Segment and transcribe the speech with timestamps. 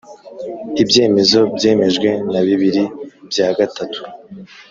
[0.81, 2.83] Ibyemezo byemejwe na bibiri
[3.31, 4.01] bya gatatu